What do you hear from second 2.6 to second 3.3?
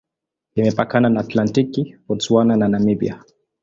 Namibia.